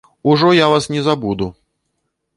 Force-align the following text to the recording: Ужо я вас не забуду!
Ужо 0.23 0.51
я 0.53 0.67
вас 0.69 0.89
не 0.95 0.99
забуду! 1.09 1.53